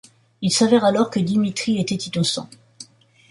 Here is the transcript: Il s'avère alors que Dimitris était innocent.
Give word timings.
Il 0.41 0.51
s'avère 0.51 0.83
alors 0.83 1.11
que 1.11 1.19
Dimitris 1.19 1.79
était 1.79 1.93
innocent. 1.93 2.49